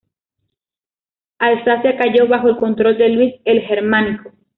Alsacia 1.37 1.95
cayó 1.95 2.27
bajo 2.27 2.49
el 2.49 2.57
control 2.57 2.97
de 2.97 3.09
Luis 3.09 3.35
el 3.45 3.61
Germánico. 3.61 4.31